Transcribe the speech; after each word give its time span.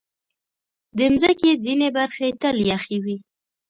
د 0.97 0.99
مځکې 1.13 1.49
ځینې 1.65 1.87
برخې 1.97 2.27
تل 2.41 2.57
یخې 2.71 2.97
وي. 3.03 3.17